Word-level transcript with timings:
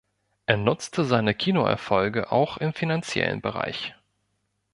Er 0.47 0.57
nutzte 0.57 1.05
seine 1.05 1.35
Kinoerfolge 1.35 2.31
auch 2.31 2.57
im 2.57 2.73
finanziellen 2.73 3.39
Bereich. 3.39 3.93